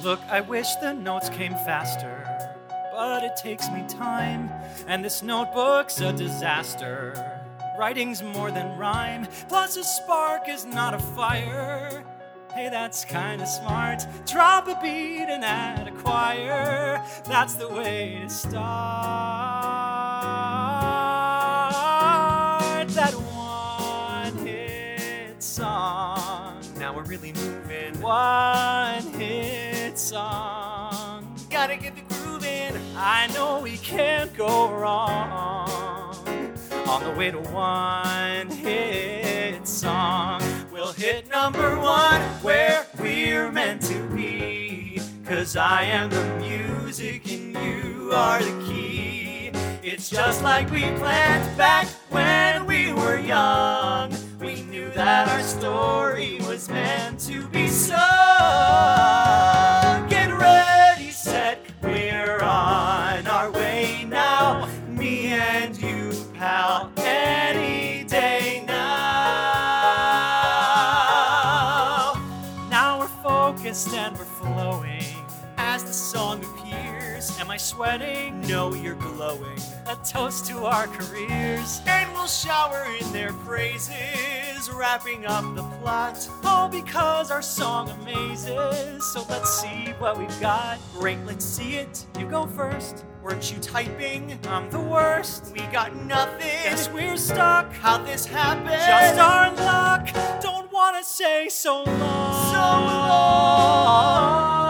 [0.03, 2.25] Look, I wish the notes came faster,
[2.93, 4.51] but it takes me time,
[4.89, 7.15] and this notebook's a disaster.
[7.79, 12.05] Writing's more than rhyme, plus a spark is not a fire.
[12.57, 14.07] Hey, that's kinda smart.
[14.25, 17.05] Drop a beat and add a choir.
[17.27, 18.57] That's the way to start.
[22.89, 26.63] That one hit song.
[26.79, 28.01] Now we're really moving.
[28.01, 31.37] One hit song.
[31.51, 32.81] Gotta get the groove in.
[32.97, 35.69] I know we can't go wrong.
[36.87, 40.46] On the way to one hit song.
[40.97, 44.99] Hit number one where we're meant to be.
[45.27, 49.51] Cause I am the music and you are the key.
[49.83, 54.11] It's just like we planned back when we were young.
[54.41, 59.26] We knew that our story was meant to be sung.
[77.67, 78.41] Sweating?
[78.43, 79.59] No, you're glowing.
[79.87, 81.81] A toast to our careers.
[81.87, 86.29] And we'll shower in their praises, wrapping up the plot.
[86.45, 89.05] All because our song amazes.
[89.13, 90.79] So let's see what we've got.
[90.95, 92.07] Great, let's see it.
[92.19, 93.05] You go first.
[93.21, 94.39] Weren't you typing?
[94.47, 95.53] I'm the worst.
[95.53, 96.47] We got nothing.
[96.63, 97.73] Guess we're stuck.
[97.73, 98.67] How'd this happen?
[98.67, 100.09] Just our luck.
[100.41, 102.53] Don't wanna say so long.
[102.53, 104.66] So long.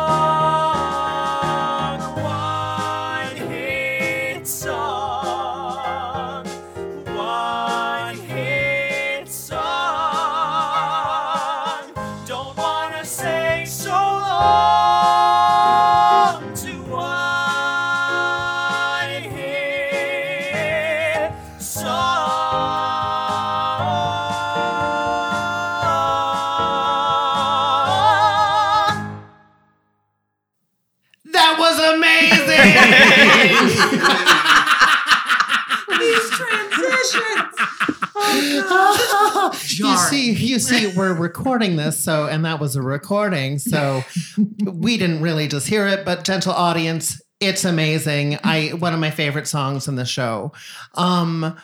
[39.78, 44.02] You see, you see, we're recording this, so and that was a recording, so
[44.64, 48.38] we didn't really just hear it, but gentle audience, it's amazing.
[48.44, 50.52] I one of my favorite songs in the show.
[50.94, 51.56] Um,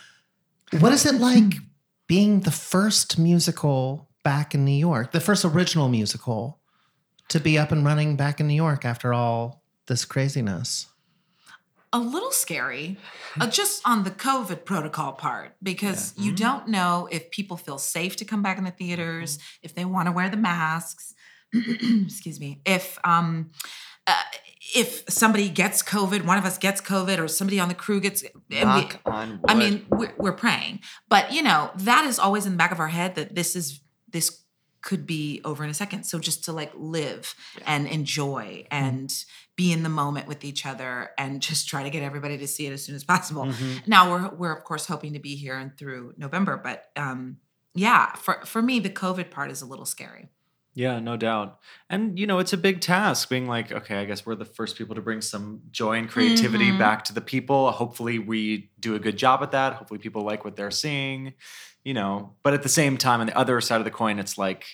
[0.79, 1.55] what is it like
[2.07, 6.61] being the first musical back in New York, the first original musical
[7.29, 10.87] to be up and running back in New York after all this craziness?
[11.93, 12.97] A little scary,
[13.41, 18.17] uh, just on the COVID protocol part, because you don't know if people feel safe
[18.17, 21.15] to come back in the theaters, if they want to wear the masks.
[21.55, 22.61] excuse me.
[22.65, 23.51] If um,
[24.07, 24.23] uh,
[24.75, 28.23] if somebody gets COVID, one of us gets COVID, or somebody on the crew gets.
[28.23, 29.41] and we- on wood.
[29.49, 32.81] I mean, we're, we're praying, but you know that is always in the back of
[32.81, 34.42] our head that this is this
[34.83, 36.05] could be over in a second.
[36.05, 37.35] So just to like live
[37.67, 39.13] and enjoy and
[39.57, 42.67] be in the moment with each other and just try to get everybody to see
[42.67, 43.45] it as soon as possible.
[43.87, 47.39] Now we're we're of course hoping to be here and through November, but um,
[47.75, 50.29] yeah, for for me the COVID part is a little scary.
[50.75, 51.59] Yeah, no doubt.
[51.91, 54.77] And you know, it's a big task being like, okay, I guess we're the first
[54.77, 56.79] people to bring some joy and creativity Mhm.
[56.79, 57.71] back to the people.
[57.73, 59.75] Hopefully we do a good job at that.
[59.75, 61.35] Hopefully people like what they're seeing,
[61.85, 62.37] you know.
[62.43, 64.65] But at the same time, on the other side of the coin, it's like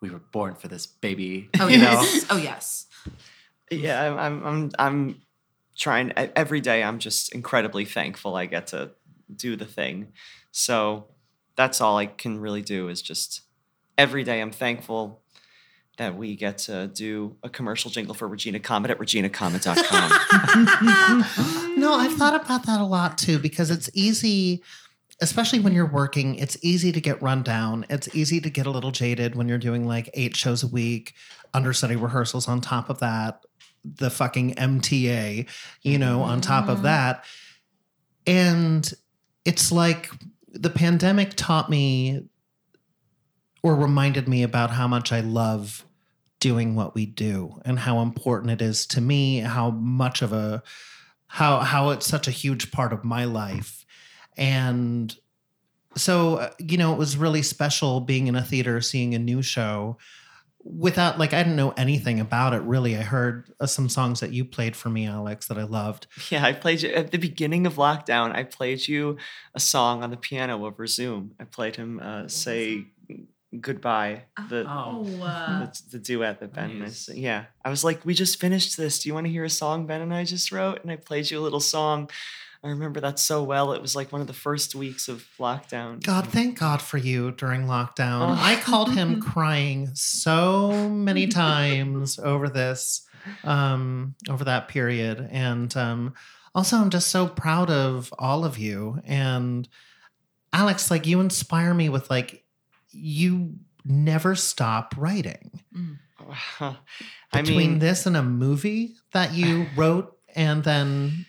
[0.00, 1.48] we were born for this baby.
[1.60, 1.92] Oh you know?
[1.92, 2.86] yes, oh yes.
[3.70, 5.22] yeah, I'm, I'm, I'm, I'm
[5.76, 6.82] trying every day.
[6.82, 8.90] I'm just incredibly thankful I get to
[9.34, 10.12] do the thing.
[10.50, 11.06] So
[11.54, 13.42] that's all I can really do is just
[13.96, 15.22] every day I'm thankful
[15.96, 21.76] that we get to do a commercial jingle for Regina Comet at reginacomet.com.
[21.80, 24.62] no, I've thought about that a lot too because it's easy
[25.20, 27.86] especially when you're working, it's easy to get run down.
[27.88, 31.14] It's easy to get a little jaded when you're doing like eight shows a week,
[31.54, 33.42] understudy rehearsals on top of that,
[33.82, 35.46] the fucking MTA,
[35.82, 36.82] you know, on top of Mhm.
[36.82, 37.24] that.
[38.26, 38.92] And
[39.46, 40.10] it's like
[40.52, 42.24] the pandemic taught me
[43.62, 45.85] or reminded me about how much I love
[46.46, 50.62] doing what we do and how important it is to me, how much of a
[51.26, 53.84] how how it's such a huge part of my life.
[54.36, 55.12] And
[55.96, 59.42] so, uh, you know, it was really special being in a theater seeing a new
[59.42, 59.98] show
[60.62, 62.96] without like I didn't know anything about it really.
[62.96, 66.06] I heard uh, some songs that you played for me, Alex, that I loved.
[66.30, 68.36] Yeah, I played you at the beginning of lockdown.
[68.36, 69.16] I played you
[69.52, 71.34] a song on the piano over Zoom.
[71.40, 72.86] I played him uh, say
[73.60, 74.24] goodbye.
[74.48, 75.04] The, Oh.
[75.22, 77.08] uh, the the duet that Ben Nice.
[77.08, 77.16] is.
[77.16, 79.00] Yeah, I was like, we just finished this.
[79.00, 80.82] Do you want to hear a song Ben and I just wrote?
[80.82, 82.10] And I played you a little song.
[82.64, 83.72] I remember that so well.
[83.74, 86.02] It was like one of the first weeks of lockdown.
[86.02, 88.22] God, thank God for you during lockdown.
[88.30, 88.36] Oh.
[88.40, 93.06] I called him crying so many times over this,
[93.44, 95.28] um, over that period.
[95.30, 96.14] And um,
[96.56, 99.00] also, I'm just so proud of all of you.
[99.04, 99.68] And
[100.52, 102.42] Alex, like, you inspire me with, like,
[102.96, 103.54] you
[103.84, 105.62] never stop writing.
[106.20, 106.76] Wow.
[107.32, 111.26] I Between mean, this and a movie that you wrote and then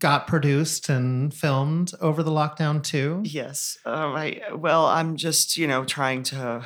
[0.00, 3.22] got produced and filmed over the lockdown, too.
[3.24, 3.78] Yes.
[3.84, 6.64] Um, I, well, I'm just, you know, trying to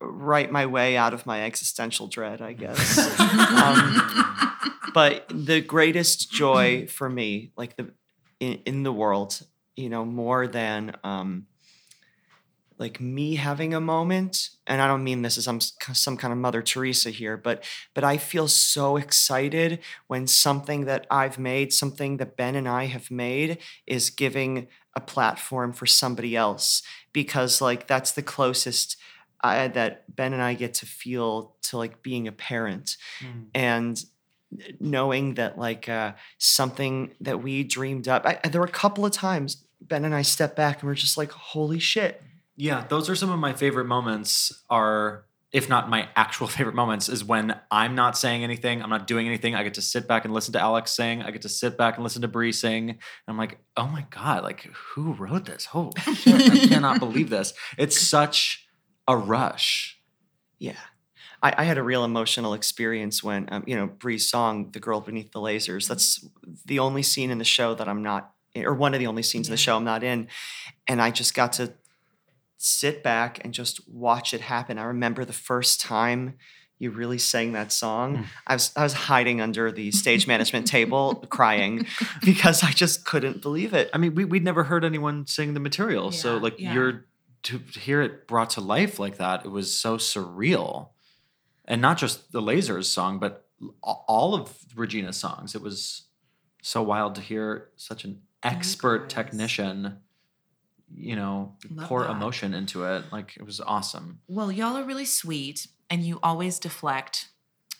[0.00, 2.98] write my way out of my existential dread, I guess.
[3.20, 4.50] um,
[4.94, 7.92] but the greatest joy for me, like the
[8.40, 9.40] in, in the world,
[9.76, 11.46] you know, more than um,
[12.80, 16.38] like me having a moment, and I don't mean this as some some kind of
[16.38, 17.62] Mother Teresa here, but
[17.94, 22.86] but I feel so excited when something that I've made, something that Ben and I
[22.86, 24.66] have made, is giving
[24.96, 28.96] a platform for somebody else because like that's the closest
[29.42, 33.46] I, that Ben and I get to feel to like being a parent Mm.
[33.54, 34.04] and
[34.80, 39.12] knowing that like uh, something that we dreamed up I, there were a couple of
[39.12, 42.20] times ben and i stepped back and we're just like holy shit
[42.60, 44.64] Yeah, those are some of my favorite moments.
[44.68, 49.06] Are if not my actual favorite moments is when I'm not saying anything, I'm not
[49.06, 49.54] doing anything.
[49.54, 51.22] I get to sit back and listen to Alex sing.
[51.22, 52.90] I get to sit back and listen to Bree sing.
[52.90, 55.68] And I'm like, oh my god, like who wrote this?
[55.74, 57.54] Oh shit, I cannot believe this.
[57.78, 58.68] It's such
[59.08, 59.98] a rush.
[60.58, 60.76] yeah
[61.42, 65.00] I, I had a real emotional experience when um, you know bree's song the girl
[65.00, 66.24] beneath the lasers that's
[66.66, 69.22] the only scene in the show that i'm not in, or one of the only
[69.22, 70.28] scenes in the show i'm not in
[70.86, 71.72] and i just got to
[72.62, 76.34] sit back and just watch it happen i remember the first time
[76.80, 78.24] you really sang that song Mm.
[78.46, 81.86] I was I was hiding under the stage management table crying
[82.24, 83.90] because I just couldn't believe it.
[83.92, 86.72] I mean, we we'd never heard anyone sing the material, so like yeah.
[86.72, 87.04] you're
[87.42, 90.90] to hear it brought to life like that, it was so surreal,
[91.64, 93.46] and not just the Lasers song, but
[93.82, 95.54] all of Regina's songs.
[95.54, 96.04] It was
[96.62, 99.14] so wild to hear such an expert guys.
[99.14, 99.98] technician,
[100.94, 102.10] you know, Love pour that.
[102.10, 103.04] emotion into it.
[103.12, 104.20] Like it was awesome.
[104.28, 107.28] Well, y'all are really sweet and you always deflect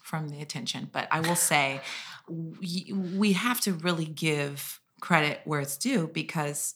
[0.03, 0.91] from the attention.
[0.93, 1.81] But I will say,
[2.29, 6.75] we, we have to really give credit where it's due because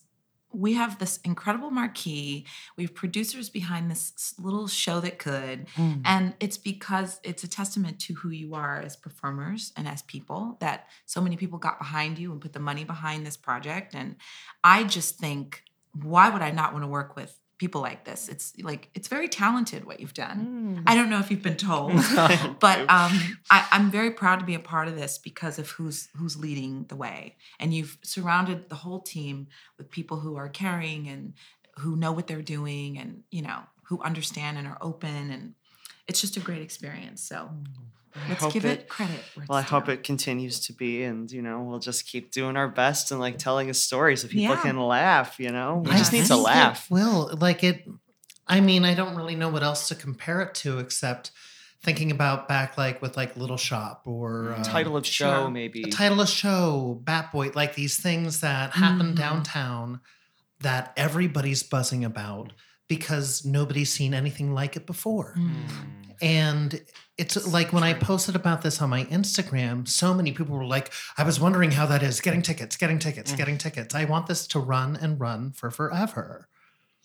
[0.51, 2.45] we have this incredible marquee.
[2.77, 5.67] We have producers behind this little show that could.
[5.75, 6.01] Mm.
[6.05, 10.57] And it's because it's a testament to who you are as performers and as people
[10.61, 13.93] that so many people got behind you and put the money behind this project.
[13.93, 14.15] And
[14.63, 15.63] I just think,
[16.01, 18.27] why would I not want to work with people like this?
[18.27, 20.83] It's like, it's very talented what you've done.
[20.85, 21.93] I don't know if you've been told,
[22.59, 26.09] but um, I, I'm very proud to be a part of this because of who's
[26.17, 27.37] who's leading the way.
[27.59, 31.33] And you've surrounded the whole team with people who are caring and
[31.77, 35.31] who know what they're doing and, you know, who understand and are open.
[35.31, 35.53] And
[36.07, 37.21] it's just a great experience.
[37.21, 37.94] So I
[38.29, 39.19] let's hope give it, credit.
[39.35, 39.91] Where Well, I it's hope due.
[39.91, 43.37] it continues to be, and you know, we'll just keep doing our best and like
[43.37, 44.61] telling a story so people Yeah.
[44.61, 45.39] can laugh.
[45.39, 45.97] You know, we Yeah.
[45.97, 46.89] just need to laugh.
[46.89, 47.87] will like it.
[48.47, 51.31] I mean, I don't really know what else to compare it to except
[51.81, 55.49] thinking about back like with like Little Shop or uh, Title of show, sure.
[55.51, 55.83] maybe.
[55.83, 59.17] a title of show, Bat Boy, like these things that happen Mhm.
[59.17, 59.99] downtown
[60.61, 62.53] that everybody's buzzing about
[62.87, 65.35] because nobody's seen anything like it before.
[65.37, 66.04] Mm.
[66.21, 66.81] And
[67.17, 70.91] it's like when I posted about this on my Instagram, so many people were like,
[71.17, 73.37] I was wondering how that is getting tickets, getting tickets, Mm.
[73.37, 73.95] getting tickets.
[73.95, 76.49] I want this to run and run for forever.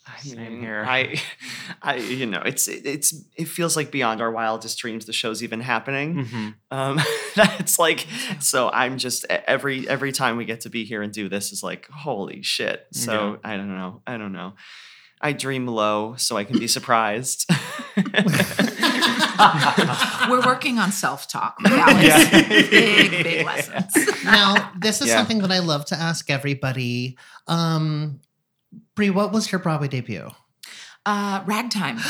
[0.09, 0.83] I Same here.
[0.89, 1.21] I,
[1.83, 5.05] I, you know, it's it, it's it feels like beyond our wildest dreams.
[5.05, 6.25] The show's even happening.
[6.25, 6.55] Mhm.
[6.71, 7.01] Um,
[7.37, 8.07] it's like
[8.41, 8.71] so.
[8.71, 11.87] I'm just every every time we get to be here and do this is like
[11.91, 12.87] holy shit.
[12.93, 14.03] So I don't know.
[14.07, 14.55] I don't know.
[15.21, 17.49] I dream low so I can be surprised.
[20.29, 21.59] We're working on self talk.
[21.71, 22.49] Yeah.
[22.49, 23.95] Big, big lessons.
[24.25, 25.17] now, this is Yeah.
[25.17, 27.17] something that I love to ask everybody.
[27.47, 28.21] Um,
[28.95, 30.31] Brie, what was your Broadway debut?
[31.07, 31.99] Uh, ragtime.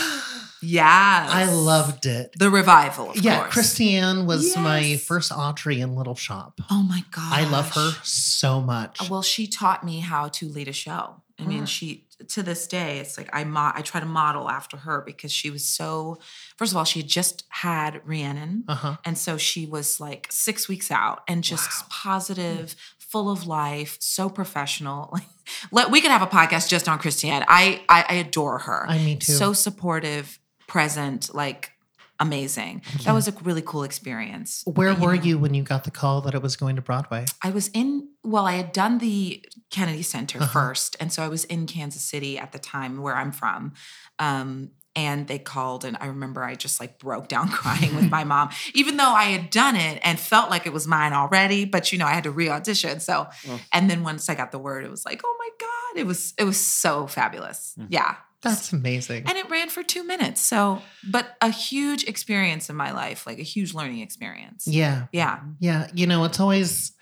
[0.63, 1.27] Yeah.
[1.31, 2.33] I loved it.
[2.39, 3.55] the revival, of yeah, course.
[3.55, 6.61] Christiane was my first Audrey in Little Shop.
[6.71, 7.33] Oh my god.
[7.33, 9.09] I love her so much.
[9.09, 11.23] Well, she taught me how to lead a show.
[11.39, 11.67] I mean, Mm.
[11.69, 15.33] she to this day, it's like I mo- I try to model after her because
[15.33, 16.19] she was so.
[16.57, 18.97] First of all, she had just had Rhiannon, Uh huh.
[19.05, 21.87] and so she was like six weeks out and just Wow.
[21.91, 25.11] positive, full of life, so professional.
[25.13, 25.25] Like,
[25.73, 27.45] let we could have a podcast just on Christiane.
[27.49, 28.87] I I, I adore her.
[28.89, 29.33] I mean too.
[29.33, 31.73] So supportive, present, like
[32.21, 32.83] amazing.
[33.05, 34.63] That was a really cool experience.
[34.67, 35.23] Where You were know.
[35.23, 37.25] you when you got the call that it was going to Broadway?
[37.43, 40.53] I was in, well, I had done the Kennedy Center Uh-huh.
[40.53, 40.97] first.
[41.01, 43.73] And so I was in Kansas City at the time where I'm from.
[44.19, 48.25] Um, and they called, and I remember I just like broke down crying with my
[48.25, 51.65] mom, even though I had done it and felt like it was mine already.
[51.65, 53.01] But you know, I had to re audition.
[53.01, 53.61] So, Oh.
[53.73, 56.35] and then once I got the word, it was like, oh my God, it was,
[56.39, 57.75] it was so fabulous.
[57.79, 57.87] Mhm.
[57.89, 58.17] Yeah.
[58.43, 59.25] That's amazing.
[59.27, 60.41] And it ran for two minutes.
[60.41, 60.81] So,
[61.11, 64.67] but a huge experience in my life, like a huge learning experience.
[64.67, 65.07] yeah.
[65.13, 65.41] Yeah.
[65.59, 65.89] Yeah.
[65.93, 66.93] You know, it's always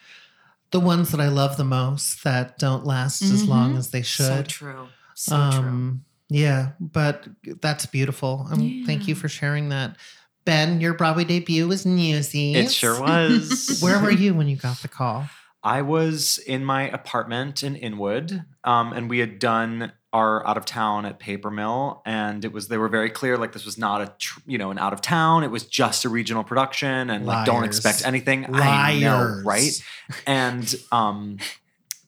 [0.73, 4.37] the ones that I love the most that don't last as long as they So
[4.37, 4.49] should.
[4.49, 4.89] true.
[5.15, 5.61] So true.
[5.61, 7.27] um, Yeah, but
[7.63, 8.47] that's beautiful.
[8.51, 9.97] Um, Thank you for sharing that.
[10.45, 12.57] Ben, your Broadway debut was Newsies.
[12.57, 13.79] It sure was.
[13.83, 15.29] Where were you when you got the call?
[15.63, 20.65] I was in my apartment in Inwood, um, and we had done our out of
[20.65, 24.01] town at Paper Mill, and it was they were very clear like this was not
[24.01, 25.45] a tr- you know an out of town.
[25.45, 28.47] It was just a regional production, and like don't expect anything.
[28.55, 29.83] I know, right?
[30.27, 31.39] And um,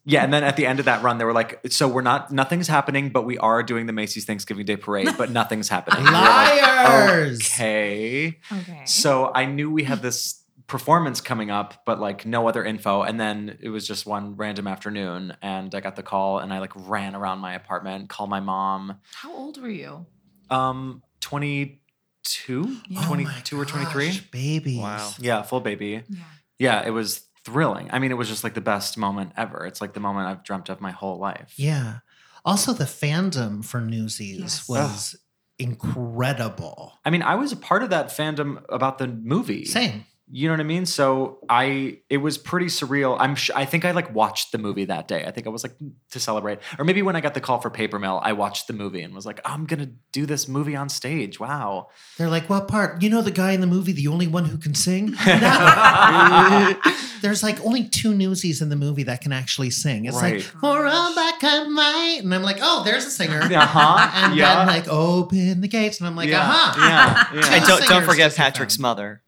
[0.07, 2.33] yeah, and then at the end of that run, they were like, "So we're not
[2.33, 6.09] nothing's happening, but we are doing the Macy's Thanksgiving Day Parade, but nothing's happening." And
[6.09, 7.41] we like, Liars.
[7.41, 8.39] okay.
[8.51, 8.83] Okay.
[8.87, 10.40] So I knew we had this
[10.71, 13.03] performance coming up, but like no other info.
[13.03, 16.61] And then it was just one random afternoon, and I got the call, and I
[16.61, 18.99] like ran around my apartment, called my mom.
[19.15, 20.07] How old were you?
[20.49, 21.83] Um, twenty
[22.25, 23.01] two, Yeah.
[23.03, 24.07] Oh twenty my or twenty three.
[24.09, 24.79] gosh, Babies.
[24.79, 25.11] Wow.
[25.19, 26.03] Yeah, full baby.
[26.09, 26.19] Yeah.
[26.59, 27.89] Yeah, it was thrilling.
[27.91, 29.67] I mean, it was just like the best moment ever.
[29.67, 31.55] It's like the moment I've dreamt of my whole life.
[31.57, 31.99] Yeah.
[32.45, 34.69] Also, the fandom for Newsies Yes.
[34.69, 35.17] was
[35.59, 36.99] incredible.
[37.05, 39.65] I mean, I was a part of that fandom about the movie.
[39.65, 40.05] Same.
[40.33, 40.87] You know what I mean?
[40.87, 43.17] So I, it was pretty surreal.
[43.19, 45.25] I'm, sh- I think I like watched the movie that day.
[45.25, 45.73] I think I was like
[46.13, 48.73] to celebrate, or maybe when I got the call for Paper Mill, I watched the
[48.73, 51.41] movie and was like, I'm gonna do this movie on stage.
[51.41, 51.89] Wow.
[52.17, 53.03] They're like, what part?
[53.03, 55.15] You know, the guy in the movie, the only one who can sing?
[57.23, 60.07] There's like only two newsies in the movie that can actually sing.
[60.07, 60.35] It's Right.
[60.37, 63.41] like, for all back of my, and I'm like, oh, there's a singer.
[63.43, 64.11] Uh-huh.
[64.21, 64.57] And yeah.
[64.57, 66.41] then like, open the gates, and I'm like, yeah.
[66.41, 67.31] aha.
[67.35, 67.41] Yeah.
[67.41, 67.55] yeah.
[67.57, 68.37] and don't, don't forget just.
[68.39, 69.23] Patrick's mother.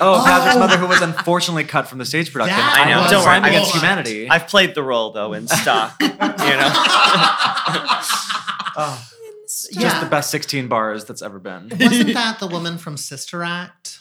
[0.00, 0.58] Oh, Patrick's Oh.
[0.60, 2.56] mother, who was unfortunately cut from the stage production.
[2.56, 3.74] That I know, was don't worry, I Crime Against.
[3.74, 4.30] Humanity.
[4.30, 5.96] I've played the role though in stock.
[6.00, 6.72] you know.
[8.78, 9.08] Oh,
[9.70, 9.80] Yeah.
[9.80, 11.70] Just the best 16 bars that's ever been.
[11.70, 14.00] Wasn't that the woman from Sister Act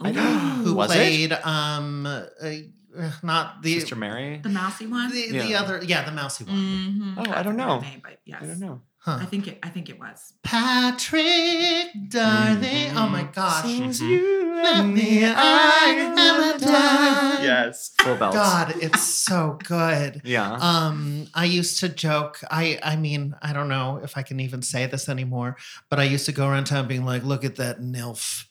[0.00, 4.40] I don't- who was played um uh, uh, not the Sister Mary?
[4.42, 5.10] The mousy one.
[5.12, 6.56] the, the other yeah the mousy one.
[6.56, 7.14] Mhm.
[7.18, 7.80] Oh, I don't know.
[7.80, 8.40] name, but yes.
[8.42, 8.82] I don't know.
[9.06, 9.18] Huh.
[9.22, 9.60] I think it.
[9.62, 10.32] I think it was.
[10.42, 12.90] Patrick, darling.
[12.96, 13.64] Oh my gosh.
[13.64, 14.00] Mhm.
[14.00, 17.44] you Let me I am a dime.
[17.44, 17.92] Yes.
[18.00, 18.36] Full belts.
[18.36, 20.22] God, it's so good.
[20.24, 20.54] Yeah.
[20.54, 22.40] Um, I used to joke.
[22.50, 25.56] I, I mean, I don't know if I can even say this anymore,
[25.88, 28.46] but I used to go around town being like, "Look at that nilf."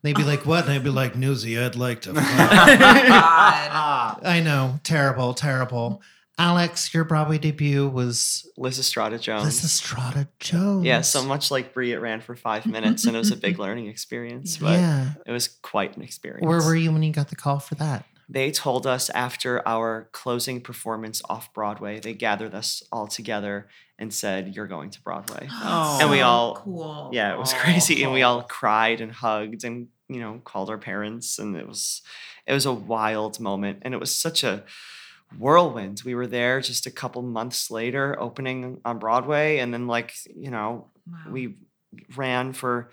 [0.00, 4.20] They'd be like, "What?" And I'd be like, "Newsy, I'd like to." fuck." God.
[4.24, 6.00] I know, terrible, terrible.
[6.38, 9.60] Alex, your Broadway debut was Lysistrata Jones.
[9.60, 10.84] Lysistrata Jones.
[10.84, 13.58] Yeah, so much like Brie, it ran for five minutes, and it was a big
[13.58, 14.56] learning experience.
[14.56, 15.12] But yeah.
[15.26, 16.46] it was quite an experience.
[16.46, 18.04] Where were you when you got the call for that?
[18.28, 23.68] They told us after our closing performance off Broadway, they gathered us all together
[23.98, 25.98] and said, "You're going to Broadway." Oh.
[26.02, 27.10] And we all- cool.
[27.12, 30.78] Yeah, it was crazy, and we all cried and hugged and you know called our
[30.78, 32.02] parents, and it was
[32.46, 34.64] it was a wild moment, and it was such a
[35.36, 36.02] whirlwind.
[36.04, 40.50] We were there just a couple months later, opening on Broadway, and then like you
[40.50, 41.32] know Wow.
[41.32, 41.56] we
[42.16, 42.90] ran for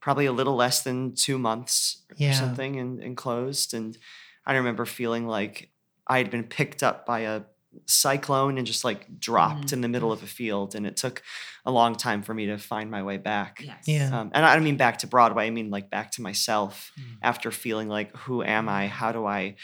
[0.00, 2.30] probably a little less than two months Yeah.
[2.30, 3.98] or something and, and closed and
[4.46, 5.68] i remember feeling like
[6.06, 7.42] i had been picked up by a
[7.84, 9.72] cyclone and just like dropped Mm.
[9.74, 10.74] in the middle of a field.
[10.74, 11.22] And it took
[11.66, 13.60] a long time for me to find my way back.
[13.62, 13.84] Yes.
[13.86, 14.18] Yeah.
[14.18, 15.46] Um, and I don't mean back to Broadway.
[15.46, 17.18] I mean like back to myself Mm.
[17.22, 18.86] after feeling like, who am I?
[18.88, 19.56] How do I,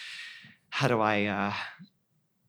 [0.69, 1.53] how do I, uh,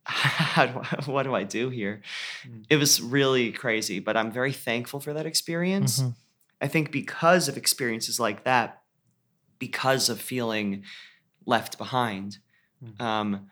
[0.53, 2.01] how do I, what do I do here?
[2.47, 2.65] Mm.
[2.69, 5.99] It was really crazy, but I'm very thankful for that experience.
[6.01, 6.15] Mhm.
[6.61, 8.81] I think because of experiences like that,
[9.59, 10.83] because of feeling
[11.45, 12.37] left behind,
[12.83, 13.01] Mm.
[13.01, 13.49] um,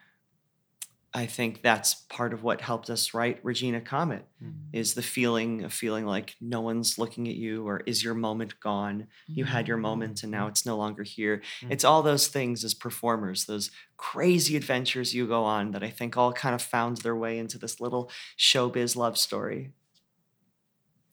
[1.15, 4.53] I think that's part of what helped us write Regina Comet Mm.
[4.73, 8.59] is the feeling of feeling like no one's looking at you or is your moment
[8.59, 9.07] gone?
[9.27, 11.41] You had your moment and now it's no longer here.
[11.61, 11.71] Mm.
[11.71, 16.17] It's all those things as performers, those crazy adventures you go on that I think
[16.17, 19.71] all kind of found their way into this little showbiz love story.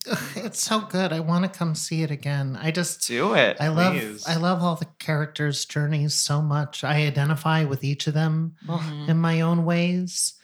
[0.08, 1.12] Ugh, It's so good.
[1.12, 2.56] I want to come see it again.
[2.60, 3.58] I just Do it.
[3.60, 4.24] I love please.
[4.26, 6.84] I love all the characters' journeys so much.
[6.84, 9.08] I identify with each of them Mhm.
[9.08, 10.34] in my own ways.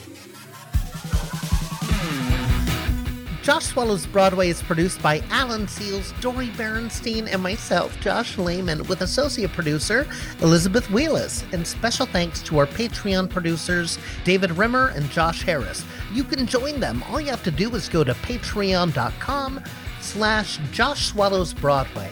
[3.47, 9.03] Josh Swallows Broadway is produced by Alan Seals, Dory Berenstein, and myself, Josh Lehman, with
[9.03, 10.05] associate producer
[10.41, 11.45] Elizabeth Wheelis.
[11.53, 15.85] And special thanks to our Patreon producers, David Rimmer and Josh Harris.
[16.11, 17.01] You can join them.
[17.03, 19.63] All you have to do is go to patreon.com
[20.01, 22.11] slash Josh Swallows Broadway.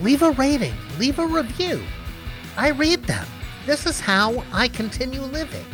[0.00, 1.82] Leave a rating, leave a review.
[2.56, 3.26] I read them.
[3.66, 5.66] This is how I continue living.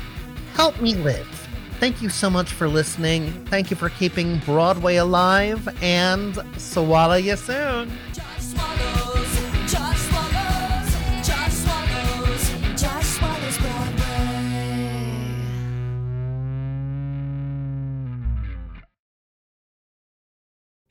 [0.54, 1.41] Help me live.
[1.82, 3.32] Thank you so much for listening.
[3.46, 7.90] Thank you for keeping Broadway alive, and swallow you soon.